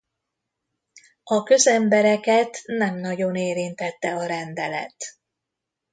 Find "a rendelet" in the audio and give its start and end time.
4.15-4.95